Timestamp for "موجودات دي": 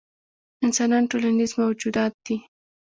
1.61-2.37